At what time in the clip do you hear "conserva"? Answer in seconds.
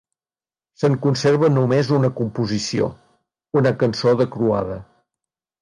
1.03-1.49